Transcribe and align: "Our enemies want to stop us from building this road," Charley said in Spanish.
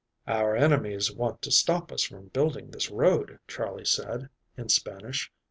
"Our 0.25 0.55
enemies 0.55 1.11
want 1.11 1.43
to 1.43 1.51
stop 1.51 1.91
us 1.91 2.01
from 2.05 2.29
building 2.29 2.71
this 2.71 2.89
road," 2.89 3.37
Charley 3.47 3.85
said 3.85 4.29
in 4.57 4.67
Spanish. 4.69 5.31